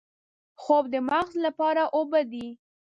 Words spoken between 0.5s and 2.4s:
خوب د مغز لپاره اوبه